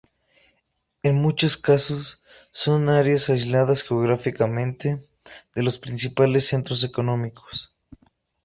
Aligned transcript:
En 1.03 1.21
muchos 1.21 1.57
casos 1.57 2.23
son 2.51 2.89
áreas 2.89 3.29
aisladas 3.29 3.83
geográficamente 3.83 5.07
de 5.53 5.61
los 5.61 5.77
principales 5.77 6.47
centros 6.47 6.83
económicos. 6.83 7.75